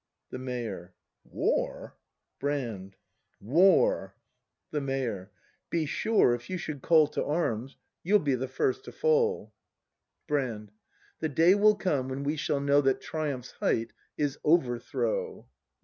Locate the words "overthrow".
14.43-15.47